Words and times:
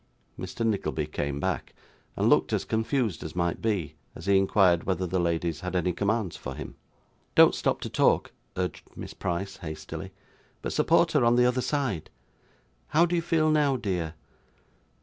Mr. 0.39 0.65
Nickleby 0.65 1.05
came 1.05 1.39
back, 1.39 1.75
and 2.15 2.27
looked 2.27 2.53
as 2.53 2.65
confused 2.65 3.23
as 3.23 3.35
might 3.35 3.61
be, 3.61 3.97
as 4.15 4.25
he 4.25 4.35
inquired 4.35 4.85
whether 4.85 5.05
the 5.05 5.19
ladies 5.19 5.59
had 5.59 5.75
any 5.75 5.93
commands 5.93 6.35
for 6.35 6.55
him. 6.55 6.73
'Don't 7.35 7.53
stop 7.53 7.81
to 7.81 7.87
talk,' 7.87 8.31
urged 8.57 8.89
Miss 8.95 9.13
Price, 9.13 9.57
hastily; 9.57 10.11
'but 10.63 10.73
support 10.73 11.11
her 11.11 11.23
on 11.23 11.35
the 11.35 11.45
other 11.45 11.61
side. 11.61 12.09
How 12.87 13.05
do 13.05 13.15
you 13.15 13.21
feel 13.21 13.51
now, 13.51 13.75
dear? 13.77 14.15